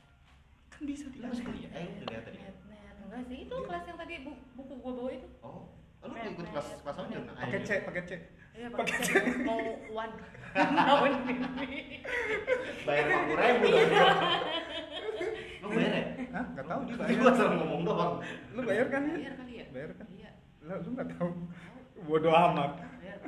[0.69, 1.69] kan bisa Lu masih kuliah?
[1.69, 2.37] Eh, udah lihat tadi.
[2.37, 2.95] Net, net.
[3.01, 5.27] Enggak sih, itu kelas yang tadi bu- buku gue bawa itu.
[5.41, 5.67] Oh,
[6.01, 7.09] lu ikut kelas kelas apa.
[7.09, 7.23] Jon?
[7.27, 8.11] pakai C pakai C
[8.55, 9.09] Iya, Pakai pakai C.
[9.43, 10.13] Mau one.
[10.87, 11.35] Mau ini.
[12.81, 13.89] Bayar lima puluh ribu dong.
[15.57, 16.03] Lu bayar ya?
[16.31, 16.45] Hah?
[16.49, 18.13] nggak tahu dia Tadi bayar gua asal ngomong doang.
[18.53, 19.65] lu bayar kan ya Bayar kali ya?
[19.69, 20.31] bayar kan Iya.
[20.61, 21.29] lah lu nggak tahu
[22.01, 23.19] bodoh amat Bayar.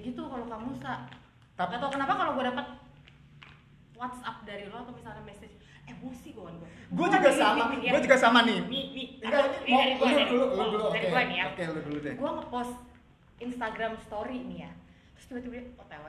[0.00, 1.04] Ya gitu kalau kamu sa.
[1.52, 2.66] Tapi- Gak tau kenapa kalau gue dapat
[3.92, 5.52] WhatsApp dari lo atau misalnya message
[5.84, 6.68] emosi gue gue.
[6.88, 10.64] gue juga sama gue juga sama nih Nih, nih, Enggak, mau dari lu dulu, lu
[10.72, 11.00] dulu, oke.
[11.04, 11.44] gue nih ya.
[11.46, 12.14] Oke, lu dulu deh.
[12.16, 12.74] Gue ngepost
[13.38, 14.72] Instagram story nih ya.
[15.12, 16.04] Terus tiba-tiba OTW.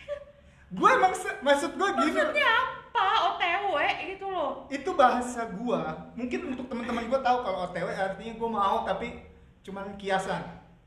[0.72, 1.12] Gue emang
[1.44, 3.04] maksud gue gini, Maksudnya apa?
[3.28, 3.76] OTW
[4.08, 4.64] gitu loh.
[4.68, 5.80] itu bahasa gue.
[6.16, 9.20] Mungkin untuk teman-teman gue tahu kalau OTW artinya gue mau tapi
[9.60, 10.40] cuman kiasan.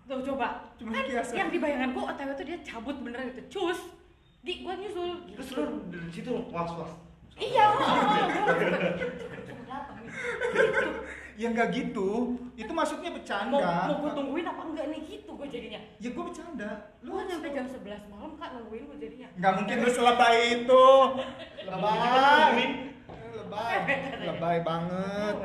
[0.05, 0.47] Tuh coba.
[0.77, 1.33] Cuma kan kiasan.
[1.33, 3.41] yang di bayangan gue OTW tuh dia cabut beneran gitu.
[3.57, 3.79] Cus.
[4.45, 5.25] Di gue nyusul.
[5.33, 6.93] Terus lu dari situ was-was.
[7.35, 7.81] Iya, gue
[9.65, 10.13] datang nih.
[10.55, 10.87] Gitu.
[11.35, 12.39] Ya nggak gitu.
[12.55, 13.59] Itu maksudnya Mau, bercanda.
[13.91, 15.81] mau gue tungguin apa enggak nih gitu gue jadinya.
[15.99, 16.69] Ya gue bercanda.
[17.03, 19.27] Lu kan sampai jam 11 malam kak nungguin gue jadinya.
[19.35, 20.85] Nggak mungkin lu selebay itu.
[21.67, 22.55] Lebay.
[23.35, 23.75] Lebay.
[24.31, 25.35] Lebay banget.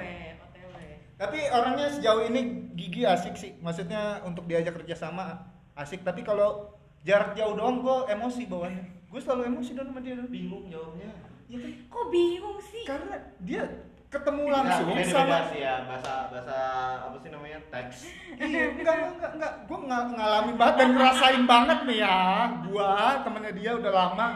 [1.20, 3.52] Tapi orangnya sejauh ini gigi asik sih.
[3.60, 6.00] Maksudnya untuk diajak kerja sama asik.
[6.00, 6.72] Tapi kalau
[7.04, 9.12] jarak jauh doang gue emosi bawaannya.
[9.12, 10.16] Gue selalu emosi dong sama dia.
[10.16, 10.32] Don.
[10.32, 11.12] Bingung jawabnya.
[11.52, 11.72] Ya kan?
[11.92, 12.88] Kok bingung sih?
[12.88, 13.68] Karena dia
[14.10, 16.56] ketemu langsung beda, sama sih ya bahasa bahasa
[16.98, 18.10] apa sih namanya teks
[18.42, 19.52] iya enggak enggak enggak, enggak.
[19.70, 22.18] gue ng ngalamin banget dan ngerasain banget nih ya
[22.66, 22.90] gue
[23.22, 24.26] temennya dia udah lama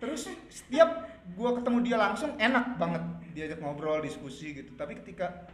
[0.00, 3.04] terus setiap gue ketemu dia langsung enak banget
[3.36, 5.44] diajak ngobrol diskusi gitu tapi ketika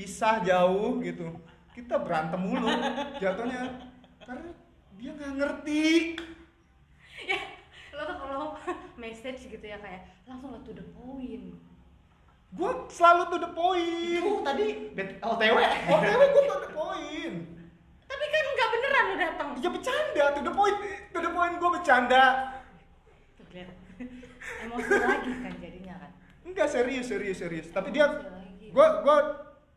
[0.00, 1.28] pisah jauh gitu.
[1.76, 2.72] Kita berantem mulu
[3.20, 3.84] jatuhnya.
[4.24, 4.48] Karena
[4.96, 6.16] dia nggak ngerti.
[7.28, 7.36] Ya
[7.92, 8.56] lo tuh kalau
[8.96, 11.52] message gitu ya kayak langsung lah to the point.
[12.56, 14.24] Gue selalu to the point.
[14.24, 14.66] Itu tadi
[15.20, 17.36] OTW otw gue to the point.
[18.08, 19.48] Tapi kan nggak beneran lo datang.
[19.60, 20.76] Ya bercanda to the point
[21.12, 22.24] to the point gue bercanda.
[23.36, 23.76] Tuh lihat.
[24.64, 26.10] Emosi lagi kan jadinya kan.
[26.48, 27.68] Enggak serius serius serius.
[27.68, 29.18] Tapi dia Emosi gue gue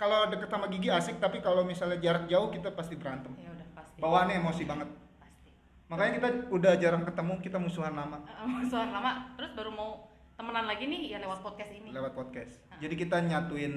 [0.03, 3.31] kalau deket sama gigi asik tapi kalau misalnya jarak jauh kita pasti berantem.
[3.39, 3.99] Ya udah pasti.
[4.03, 4.89] Bawaannya emosi banget.
[5.15, 5.49] Pasti.
[5.87, 8.19] Makanya kita udah jarang ketemu kita musuhan lama.
[8.27, 9.31] Eh, musuhan lama.
[9.39, 11.95] Terus baru mau temenan lagi nih ya lewat podcast ini.
[11.95, 12.59] Lewat podcast.
[12.83, 13.73] Jadi kita nyatuin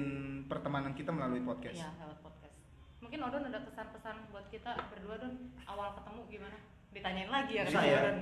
[0.51, 1.79] pertemanan kita melalui podcast.
[1.79, 2.55] Iya lewat podcast.
[2.99, 5.31] Mungkin Odon ada pesan-pesan buat kita berdua Don?
[5.63, 6.57] Awal ketemu gimana?
[6.91, 7.99] Ditanyain lagi ya ke Saya?
[8.03, 8.17] Odon.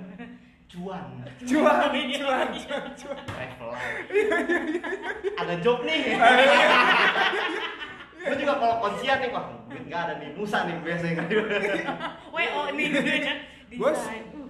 [0.66, 1.10] Cuan.
[1.46, 1.94] Cuan.
[1.94, 3.70] Cuan cuan cuan travel
[5.38, 6.18] ada job nih
[8.26, 11.24] gue juga kalau kuncian nih wah nggak ada nih Musa nih biasanya.
[12.34, 12.42] Wo
[12.74, 12.88] nih
[13.76, 13.92] gue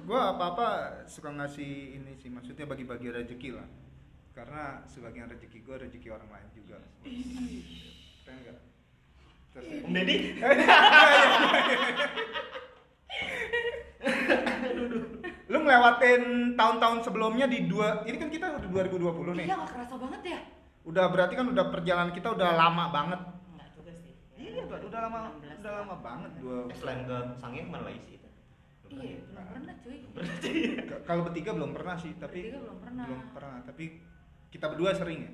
[0.06, 0.68] gue apa apa
[1.06, 3.68] suka ngasih ini sih maksudnya bagi-bagi rezeki lah.
[4.32, 6.78] Karena sebagian rezeki gue rezeki orang lain juga.
[8.24, 8.58] Keren nggak?
[9.52, 10.16] Terus- Om Deddy?
[15.46, 16.22] Lu ngelewatin
[16.58, 19.46] tahun-tahun sebelumnya di dua ini kan kita udah 2020 nih.
[19.46, 20.40] Iya nggak kerasa banget ya.
[20.86, 23.22] Udah berarti kan udah perjalanan kita udah lama banget.
[24.56, 27.84] Iya udah, udah lama 16 udah lama banget dua eh, selain ke Sangnya ke mana
[27.84, 28.28] lagi sih itu.
[28.88, 29.98] Iya, belum pernah cuy.
[30.86, 33.06] K- kalau bertiga belum pernah sih tapi Bertiga belum pernah.
[33.06, 33.60] belum pernah.
[33.66, 33.86] Tapi
[34.48, 35.32] kita berdua sering ya?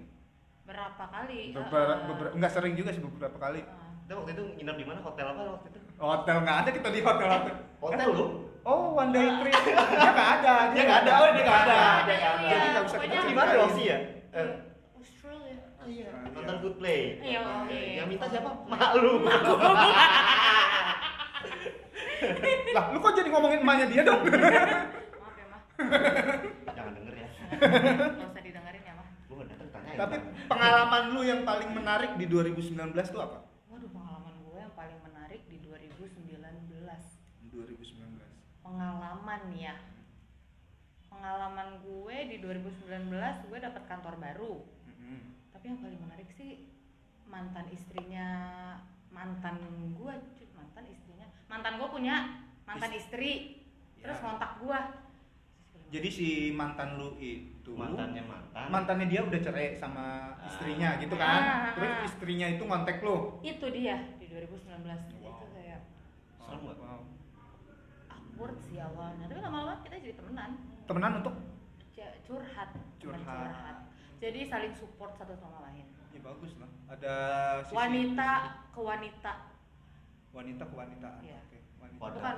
[0.64, 1.52] Berapa kali?
[1.52, 3.62] beberapa, beberapa enggak sering juga sih beberapa kali.
[3.62, 3.92] Ah.
[4.02, 5.00] kita waktu itu nginep di mana?
[5.00, 5.80] Hotel apa waktu itu?
[5.96, 7.56] Hotel nggak ada kita di hotel hotel.
[7.78, 8.26] hotel lu?
[8.62, 9.54] Oh one day trip.
[9.54, 11.80] Dia nggak ada Dia nggak ada, oh, dia nggak ada.
[12.06, 12.42] Dia nggak ada.
[12.42, 13.52] Iya, jadi nggak bisa kita di mana.
[13.60, 13.98] Aussie ya
[15.82, 16.30] Iya, Australia.
[16.30, 16.64] Iya, nonton iya.
[16.64, 17.02] good play.
[17.22, 17.82] Iya, oke.
[17.98, 18.50] Yang minta siapa?
[18.70, 19.14] Mak lu.
[22.72, 25.62] lah lu kok jadi ngomongin emaknya dia dong Maaf ya, Mah.
[26.78, 27.28] Jangan denger ya.
[27.52, 29.08] Nggak usah didengerin ya, Mah.
[29.28, 29.98] Gua nggak datang tanyain.
[29.98, 30.16] tapi
[30.48, 32.78] pengalaman lu yang paling menarik di 2019
[33.12, 36.22] tuh apa Waduh, pengalaman gue yang paling menarik di 2019.
[37.52, 39.76] 2019 Pengalaman ya.
[41.12, 44.54] Pengalaman gue di 2019 gue dapat kantor baru.
[45.62, 46.74] Tapi yang paling menarik sih
[47.30, 48.26] mantan istrinya
[49.14, 49.62] mantan
[49.94, 50.48] gue, cuy.
[50.58, 51.30] mantan istrinya.
[51.46, 52.16] Mantan gue punya
[52.66, 53.62] mantan istri.
[54.02, 54.26] Terus Ya.
[54.26, 54.80] kontak gue.
[55.94, 58.74] jadi si mantan lu itu mantannya mantan.
[58.74, 61.22] mantannya dia udah cerai sama istrinya gitu Ah.
[61.22, 61.42] kan
[61.78, 64.98] terus istrinya itu ngontek lu Itu dia di 2019.
[65.14, 65.46] Itu Wow.
[65.54, 65.82] kayak
[66.42, 66.78] Serem nggak?
[66.82, 67.02] Wow.
[68.10, 69.30] awkward sih awalnya.
[69.30, 70.52] Tapi lama-lama kita jadi temenan.
[70.90, 71.38] temenan untuk
[72.26, 73.91] curhat teman Curhat.
[74.22, 75.90] Jadi saling support satu sama lain.
[76.14, 77.16] Ya bagus lah ada
[77.66, 78.30] sisi- wanita
[78.70, 79.32] ke wanita.
[80.32, 81.10] Wanita ke wanita.
[81.26, 81.40] Iya.
[81.42, 82.00] Oke, wanita.
[82.00, 82.22] Wadah.
[82.22, 82.38] bukan.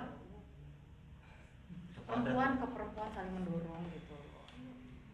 [2.04, 4.16] Perempuan ke perempuan saling mendorong gitu.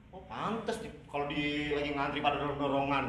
[0.09, 3.03] Oh pantes di, kalau di lagi ngantri pada dorong-dorongan.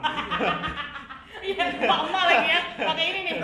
[1.49, 2.61] iya emak lagi ya.
[2.77, 3.35] Pakai ini nih.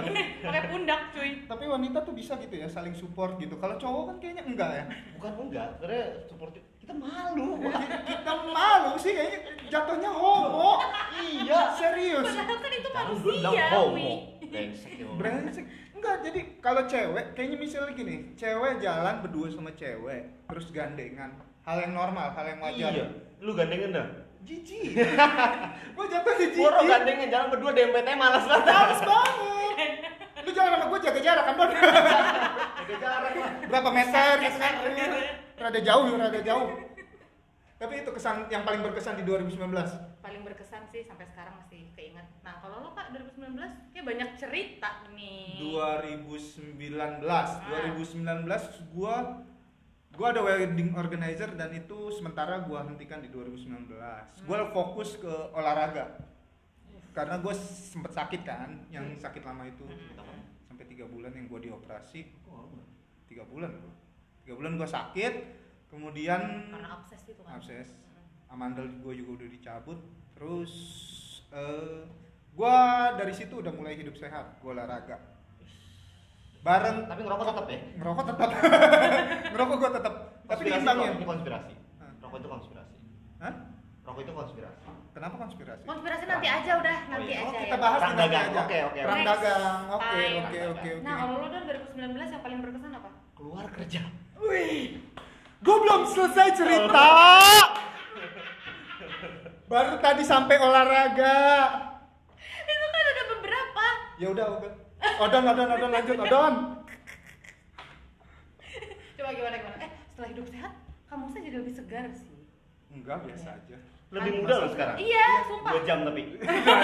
[0.44, 1.30] Pakai pundak cuy.
[1.48, 3.56] Tapi wanita tuh bisa gitu ya saling support gitu.
[3.56, 4.84] Kalau cowok kan kayaknya enggak ya.
[5.16, 7.64] Bukan enggak, karena support kita malu.
[8.06, 10.78] kita malu sih kayaknya jatuhnya homo
[11.18, 11.74] iya.
[11.74, 13.92] serius padahal dulu bilang manusia homo.
[13.92, 14.10] wi
[14.46, 15.06] Brengsek ya.
[15.12, 21.34] brengsek enggak jadi kalau cewek kayaknya misalnya gini cewek jalan berdua sama cewek terus gandengan
[21.60, 23.06] hal yang normal hal yang wajar Iya.
[23.36, 24.06] Lu gandengan dah.
[24.40, 24.94] jijik
[25.96, 28.70] Gua orang jijik gandengan jalan berdua DMPT malas banget.
[28.70, 29.90] males banget
[30.38, 31.70] lu jalan sama gua jaga jarak kan Don
[32.78, 33.50] Jaga jarak lah.
[33.66, 34.74] berapa meter gitu kan
[35.58, 36.68] rada jauh rada jauh
[37.76, 39.58] tapi itu kesan yang paling berkesan di 2019
[40.16, 41.65] paling berkesan sih sampai sekarang
[42.06, 45.58] keinget nah kalau lo kak 2019 kayak banyak cerita nih.
[45.58, 46.78] 2019
[47.26, 49.42] 2019 gua
[50.14, 53.90] gua ada wedding organizer dan itu sementara gua hentikan di 2019
[54.46, 56.22] gua fokus ke olahraga.
[57.10, 59.88] Karena gue sempet sakit kan yang sakit lama itu.
[59.88, 60.44] Hmm.
[60.68, 62.28] sampai tiga bulan yang gua dioperasi.
[63.26, 63.90] Tiga bulan bro.
[64.46, 65.34] Tiga bulan gua sakit
[65.90, 67.56] kemudian karena abses itu kan?
[67.58, 67.88] Abses.
[67.96, 68.52] Mm.
[68.52, 69.98] amandel gue juga udah dicabut.
[70.36, 70.72] Terus
[71.48, 71.98] eh
[72.50, 72.78] gue
[73.14, 75.20] dari situ udah mulai hidup sehat gue olahraga
[76.58, 77.78] bareng Tapi ngerokok tetap ya.
[77.96, 78.48] ngerokok tetap
[79.52, 81.74] ngerokok gue tetap tapi diimbangin Ini konspirasi.
[81.96, 82.10] Hah?
[82.18, 82.94] Rokok itu konspirasi.
[83.38, 83.54] Hah?
[84.02, 84.86] Rokok itu konspirasi.
[85.10, 87.38] kenapa konspirasi konspirasi nanti aja udah nanti iya.
[87.40, 87.76] oh aja kita ya.
[87.78, 88.46] bahas Perang nanti dagang.
[88.46, 89.26] aja Oke, oke, perang oke.
[89.26, 91.96] dagang oke oke oke oke nah kalau lo dan 2019
[92.28, 94.00] yang paling berkesan apa Keluar kerja.
[94.38, 94.96] Wih,
[95.58, 97.04] gue belum selesai cerita.
[99.66, 101.36] Baru tadi sampai olahraga.
[102.36, 103.84] itu kan ada beberapa
[104.16, 104.68] Ya udah, oke.
[105.18, 106.54] Odon, odon, odon, lanjut, odon.
[109.16, 110.72] coba gimana gimana eh setelah hidup sehat
[111.06, 112.30] kamu saya jadi lebih segar sih
[112.88, 113.76] Enggak, biasa aja.
[114.08, 114.96] Lebih muda loh sekarang.
[114.96, 116.20] iya sumpah Dua jam tapi.
[116.38, 116.78] Enggak,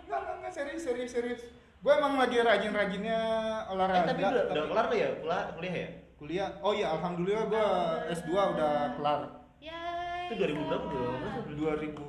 [0.00, 1.42] enggak, enggak, serius, serius, serius.
[1.78, 3.20] Gue emang lagi rajin-rajinnya
[3.60, 4.08] Eh, olahraga.
[4.08, 5.08] tapi udah, udah kelar tuh ya?
[5.14, 5.88] Kuliah, kuliah ya?
[6.16, 7.66] Kuliah, oh iya, alhamdulillah gue
[8.14, 9.20] S2 udah kelar.
[9.60, 9.78] ya
[10.26, 10.88] Itu 2000 berapa?
[10.88, 11.52] sama.
[11.52, 12.00] 2019,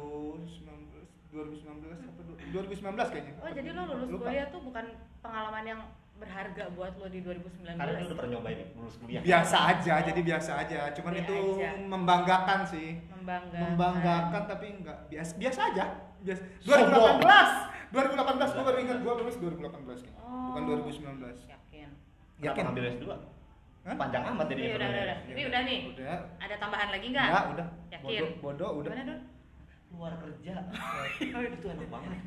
[1.36, 2.22] 2019 apa?
[2.22, 3.34] du- 2019 kayaknya.
[3.38, 4.24] oh jadi lo lulus Lupa.
[4.26, 4.86] kuliah tuh bukan
[5.20, 5.82] pengalaman yang
[6.16, 9.20] berharga buat lo di 2019 Karena dia udah pernah nyobain lulus kuliah.
[9.22, 11.70] biasa aja jadi biasa aja cuman Biasa itu aja.
[11.86, 15.86] membanggakan sih membanggakan membanggakan tapi enggak biasa biasa aja
[16.22, 17.20] biasa Sombong.
[17.20, 20.50] 2018 2018 gue baru ingat gue lulus 2018 nih Oh.
[20.50, 21.90] bukan 2019 yakin
[22.36, 23.06] Kenapa yakin ngambil S2?
[23.86, 23.94] Hah?
[23.96, 25.18] Panjang amat jadi Iya, udah, udah, udah.
[25.30, 25.80] Ini udah nih.
[25.92, 28.02] udah ada tambahan lagi nggak enggak udah Yakin?
[28.02, 29.16] bodoh bodoh udah gimana?
[29.96, 30.54] Keluar kerja.
[31.56, 32.20] itu enak banget.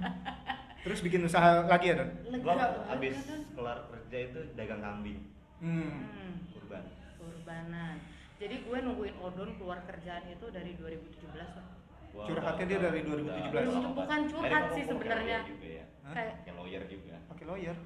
[0.86, 2.10] Terus bikin usaha lagi ya, Don?
[2.40, 2.56] Gua
[2.88, 3.16] abis
[3.52, 5.18] kelar kerja itu dagang kambing
[5.56, 5.88] Hmm.
[6.04, 6.84] Hmm, kurban.
[7.16, 7.96] kurbanan
[8.36, 11.64] jadi gue nungguin odon keluar kerjaan itu dari 2017 lah
[12.12, 13.72] Gua Curhatnya dia dari udah- 2017.
[13.72, 15.38] udah- Bukan curhat sih sebenarnya.
[15.40, 15.84] kayak lawyer juga ya.
[16.12, 17.16] Kayak lawyer juga.
[17.26, 17.76] Pakai lawyer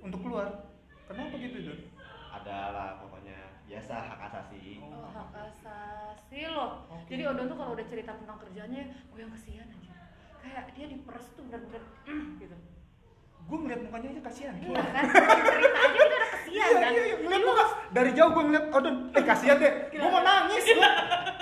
[0.00, 0.48] untuk keluar.
[1.04, 1.80] Kenapa gitu, Don?
[2.32, 4.78] Adalah pokoknya biasa hak asasi.
[4.78, 7.08] oh, hak asasi loh Oke.
[7.08, 9.92] jadi odon tuh kalau udah cerita tentang kerjanya gue yang kesian aja
[10.38, 11.82] kayak dia diperes tuh bener-bener
[12.36, 12.56] gitu
[13.44, 14.56] Gue ngeliat mukanya aja kasihan.
[14.56, 18.42] iya kan cerita aja udah kesian Iya, kan iya, iya, ngeliat muka dari jauh gue
[18.42, 20.90] ngeliat, oh Don, eh kasihan deh, gue mau nangis, gua.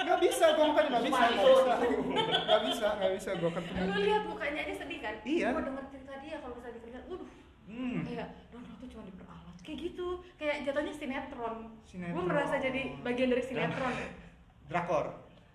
[0.03, 1.75] Gak bisa, gue makanya gak bisa, gak bisa,
[2.43, 3.83] gak bisa, gak bisa, gue ketemu.
[3.87, 5.49] lu lihat mukanya aja sedih kan Iya.
[5.49, 7.31] gue denger cerita dia kalau misalnya di kerjaan waduh
[7.63, 7.99] Hmm.
[8.03, 12.15] kayak Don tuh cuma diperalat kayak gitu kayak jatuhnya sinetron, Sinetron.
[12.15, 13.95] gue merasa jadi bagian dari sinetron
[14.71, 15.07] Drakor,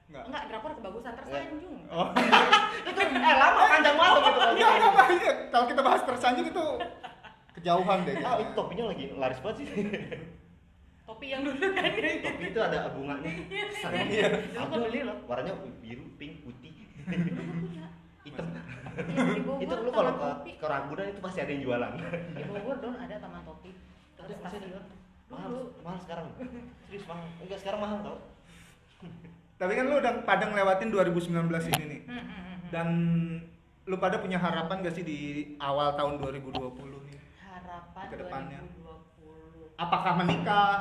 [0.07, 0.23] enggak?
[0.27, 2.07] enggak drakor kebagusan tersanjung Oh,
[2.87, 5.33] Itu eh lama panjang banget gitu enggak, enggak, enggak, iya.
[5.49, 6.65] kalau kita bahas tersanjung itu
[7.57, 8.15] kejauhan deh.
[8.21, 9.67] Ah, itu topinya lagi laris banget sih.
[11.07, 13.31] topi yang dulu kan Topi itu ada bunganya.
[13.49, 14.27] Iya.
[14.53, 15.17] Dulu gua beli loh.
[15.25, 16.85] Warnanya biru, pink, putih,
[18.21, 18.45] hitam.
[19.57, 21.91] Itu lu kalau ke, ke Ragunan itu pasti ada yang jualan.
[22.35, 23.71] Di Bogor don ada taman topi.
[24.27, 24.81] Ada masih ada.
[25.27, 26.27] mahal, mahal sekarang.
[26.83, 27.27] Serius mahal.
[27.39, 28.17] Enggak sekarang mahal tau.
[29.57, 31.31] Tapi kan lu udah pada ngelewatin 2019
[31.71, 32.01] ini nih.
[32.03, 32.59] Hmm, hmm, hmm.
[32.67, 32.87] Dan
[33.87, 35.19] lu pada punya harapan gak sih di
[35.57, 36.59] awal tahun 2020
[37.07, 37.17] nih?
[37.39, 38.59] Harapan ke depannya.
[39.15, 39.79] 2020.
[39.79, 40.73] Apakah menikah?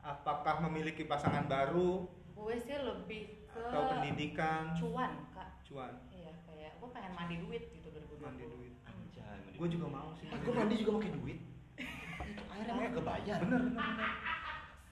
[0.00, 2.08] Apakah memiliki pasangan baru?
[2.32, 4.72] Gue sih lebih ke Atau pendidikan?
[4.74, 5.60] cuan kak.
[5.62, 8.24] Cuan, Iya kayak gue pengen mandi duit gitu 2020.
[8.24, 8.72] mandi duit.
[8.82, 9.54] Anjay.
[9.54, 10.26] Gue juga mau sih.
[10.26, 11.38] Eh, gue mandi juga pakai duit.
[12.62, 13.38] Airnya mah kebayar.
[13.42, 14.10] Bener, bener, bener.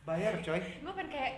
[0.03, 0.59] Bayar coy.
[0.59, 1.33] Gue pengen kayak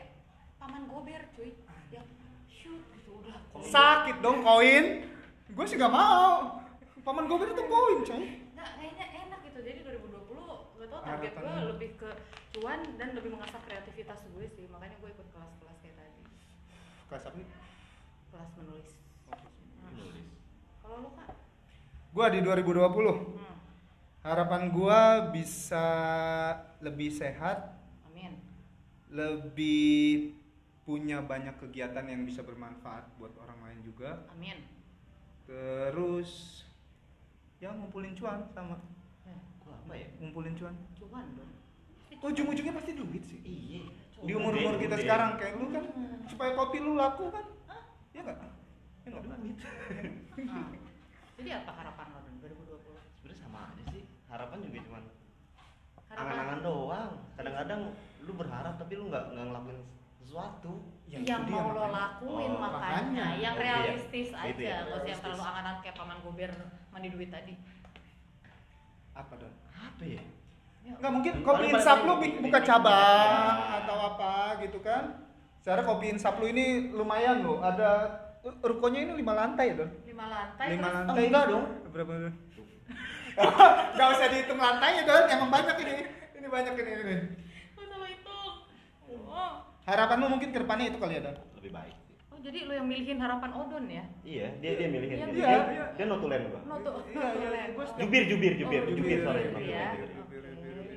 [0.57, 1.51] paman gober cuy.
[1.93, 2.09] Yang
[2.49, 3.37] shoot gitu udah.
[3.61, 5.05] Sakit dong koin.
[5.53, 6.65] Gue sih gak mau.
[7.05, 8.25] Paman gue itu koin coy.
[8.57, 9.59] Nggak, kayaknya enak gitu.
[9.61, 12.11] Jadi 2020 gue tau target gue lebih ke
[12.57, 14.65] cuan dan lebih mengasah kreativitas gue sih.
[14.73, 16.23] Makanya gue ikut kelas-kelas kayak tadi.
[17.13, 17.49] Kelas apa nih?
[18.33, 18.91] Kelas menulis.
[19.93, 20.29] Nulis.
[20.81, 21.29] Kalau lu kak?
[22.17, 23.32] Gue di 2020.
[24.23, 24.31] Hmm.
[24.31, 25.01] Harapan gue
[25.35, 25.87] bisa
[26.79, 27.75] lebih sehat,
[28.07, 28.39] Amin.
[29.11, 30.31] lebih
[30.83, 34.27] punya banyak kegiatan yang bisa bermanfaat buat orang lain juga.
[34.35, 34.63] Amin.
[35.47, 36.63] Terus
[37.63, 38.79] ya ngumpulin cuan sama
[39.63, 40.09] Gua apa ya?
[40.19, 40.75] ngumpulin cuan.
[40.99, 41.51] cuan dong.
[42.23, 43.39] Ujung-ujungnya pasti duit sih.
[43.43, 43.91] Iya.
[44.23, 45.03] Di umur-umur kita Udah.
[45.03, 45.85] sekarang kayak lu kan
[46.31, 47.47] supaya kopi lu laku kan?
[48.15, 48.39] Ya enggak?
[49.03, 49.23] Ya enggak?
[49.39, 49.57] duit.
[50.47, 50.75] Hmm.
[51.39, 53.19] Jadi apa harapan lo Don 2020?
[53.19, 54.03] Sebenarnya sama aja sih.
[54.33, 55.03] Harapan juga cuman
[56.09, 57.11] Harapan angan-angan doang.
[57.35, 57.81] Kadang-kadang
[58.23, 59.79] lu berharap tapi lu nggak nggak ngelakuin
[60.15, 60.73] sesuatu.
[61.05, 63.27] Ya, yang dia mau lo lakuin Oh, makanya, makanya.
[63.37, 63.75] yang Oh, iya.
[63.77, 66.53] realistis Itu aja ya, nggak usah yang terlalu angan-angan kayak paman gober
[66.89, 67.55] mandi duit tadi
[69.13, 69.53] Apa dong?
[69.71, 70.23] Apa ya?
[70.83, 73.77] Ya, Enggak mungkin kopi insap lu di- buka di- cabang Ya.
[73.79, 75.05] atau apa gitu kan.
[75.61, 77.61] Secara kopi insap lu ini lumayan loh.
[77.61, 77.91] Ada
[78.59, 79.91] rukonya ini lima lantai ya, Don?
[80.03, 81.23] lima lantai Lima lantai.
[81.23, 81.65] enggak dong.
[81.87, 82.13] Berapa?
[83.39, 83.73] Don?
[83.93, 85.25] Gak usah dihitung lantainya, Don.
[85.27, 85.95] Emang banyak ini.
[86.35, 86.91] Ini banyak ini.
[86.93, 87.17] ini.
[88.09, 88.39] itu
[89.09, 89.53] oh.
[89.83, 91.37] Harapanmu mungkin ke depannya itu kali ya, Don?
[91.57, 92.15] Lebih baik sih.
[92.29, 95.17] oh jadi lo yang milihin harapan Odon ya Iya, dia dia milihin.
[95.17, 95.87] Iya, Dia- iya, dia, iya.
[95.95, 96.61] dia notulen gua.
[96.63, 97.85] lo tuh Iya, iya, iya.
[97.99, 99.43] Jubir, jubir, jubir, Oh, jubir, jubir, sorry.
[99.65, 99.87] ya.
[99.95, 100.97] Oke.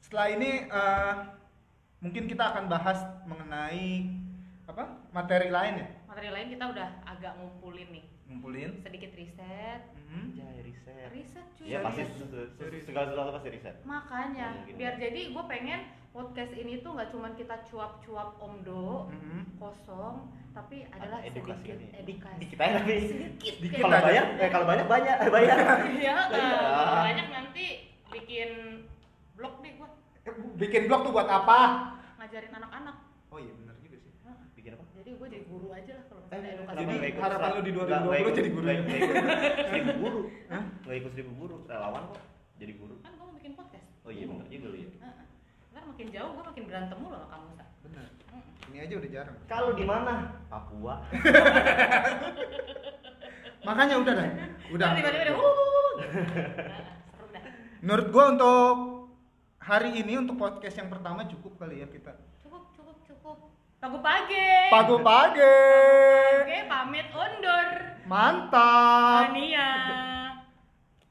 [0.00, 1.14] Setelah ini eh,
[1.98, 4.06] mungkin kita akan bahas mengenai
[4.66, 10.22] apa materi lain ya materi lain kita udah agak ngumpulin nih ngumpulin sedikit riset Mhm.
[10.32, 10.55] Anjay,
[10.86, 11.10] riset.
[11.10, 12.02] riset cuy Iya pasti
[12.80, 13.76] segala sesuatu pasti riset.
[13.82, 14.74] makanya Mungkin.
[14.76, 19.40] biar jadi gue pengen podcast ini tuh nggak cuman kita cuap-cuap omdo Mhm.
[19.56, 20.16] kosong
[20.50, 21.88] tapi adalah Ada edukasi sedikit ini.
[21.98, 22.94] edukasi Dikit aja tapi.
[23.02, 25.56] sedikit Dikit Kalau bayar, eh kalau banyak banyak, eh bayar.
[25.92, 26.54] ya Iya.
[27.02, 27.66] banyak nanti
[28.08, 28.50] bikin
[29.34, 29.88] blog deh gue
[30.24, 31.58] Eh, bikin blog tuh buat apa
[32.16, 32.96] ngajarin anak-anak
[33.28, 34.10] oh iya benar juga sih
[34.54, 34.82] Bikin apa?
[34.96, 36.76] jadi gue jadi guru aja lah kalau Eh, edukasi.
[36.76, 38.64] Jadi, harapan lu di nggak- 2020 nggak ikut- jadi guru?
[38.64, 39.26] nggak- nggak ikut
[39.66, 40.20] seribu guru.
[40.46, 40.62] Hah?
[40.82, 41.56] nggak ikut seribu guru.
[41.64, 42.20] Relawan kok
[42.56, 42.94] jadi guru.
[43.00, 43.86] Kan gue mau bikin podcast.
[44.02, 44.88] Oh iya benar juga lu ya.
[44.96, 45.24] Heeh.
[45.70, 47.64] ntar makin jauh gue makin berantem mulu sama kamu sa.
[47.82, 48.06] Benar
[48.66, 49.36] ini aja udah jarang.
[49.46, 50.14] Kalau di mana?
[50.46, 50.94] Papua.
[53.62, 54.26] Makanya udah dah
[54.68, 54.86] udah.
[54.92, 55.94] Tiba-tiba udah wuh.
[57.08, 57.42] Seru dah.
[57.78, 58.74] Menurut gua untuk
[59.58, 62.14] hari ini untuk podcast yang pertama cukup kali ya kita.
[62.40, 63.38] Cukup cukup cukup
[63.86, 65.54] Pagu pagi pagu pagi
[66.42, 67.68] Oke pamit undur.
[68.10, 69.30] Mantap.
[69.30, 69.70] Mania